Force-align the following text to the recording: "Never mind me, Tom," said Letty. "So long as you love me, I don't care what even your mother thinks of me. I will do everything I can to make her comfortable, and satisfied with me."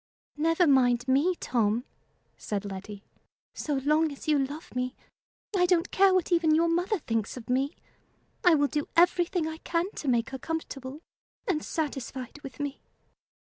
"Never 0.37 0.65
mind 0.65 1.07
me, 1.07 1.35
Tom," 1.35 1.83
said 2.35 2.65
Letty. 2.65 3.03
"So 3.53 3.75
long 3.75 4.11
as 4.11 4.27
you 4.27 4.39
love 4.43 4.73
me, 4.75 4.95
I 5.55 5.67
don't 5.67 5.91
care 5.91 6.11
what 6.11 6.31
even 6.31 6.55
your 6.55 6.69
mother 6.69 6.97
thinks 6.97 7.37
of 7.37 7.51
me. 7.51 7.75
I 8.43 8.55
will 8.55 8.65
do 8.67 8.87
everything 8.97 9.45
I 9.47 9.57
can 9.57 9.91
to 9.97 10.07
make 10.07 10.31
her 10.31 10.39
comfortable, 10.39 11.01
and 11.47 11.61
satisfied 11.63 12.41
with 12.41 12.59
me." 12.59 12.81